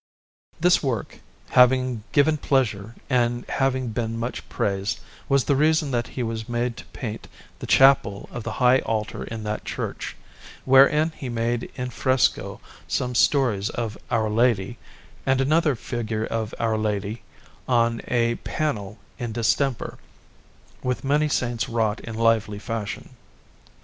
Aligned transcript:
This 0.59 0.81
work, 0.81 1.19
having 1.49 2.03
given 2.11 2.37
pleasure 2.37 2.95
and 3.07 3.45
having 3.47 3.89
been 3.89 4.17
much 4.17 4.49
praised, 4.49 4.99
was 5.29 5.43
the 5.43 5.55
reason 5.55 5.91
that 5.91 6.07
he 6.07 6.23
was 6.23 6.49
made 6.49 6.75
to 6.77 6.85
paint 6.85 7.27
the 7.59 7.67
chapel 7.67 8.27
of 8.31 8.41
the 8.43 8.53
high 8.53 8.79
altar 8.79 9.25
in 9.25 9.43
that 9.43 9.63
church, 9.63 10.15
wherein 10.65 11.11
he 11.15 11.29
made 11.29 11.71
in 11.75 11.91
fresco 11.91 12.59
some 12.87 13.13
stories 13.13 13.69
of 13.69 13.95
Our 14.09 14.27
Lady, 14.31 14.79
and 15.23 15.39
another 15.39 15.75
figure 15.75 16.25
of 16.25 16.55
Our 16.59 16.79
Lady 16.79 17.21
on 17.67 18.01
a 18.07 18.37
panel 18.37 18.97
in 19.19 19.33
distemper, 19.33 19.99
with 20.81 21.03
many 21.03 21.29
Saints 21.29 21.69
wrought 21.69 21.99
in 21.99 22.15
lively 22.15 22.57
fashion. 22.57 23.11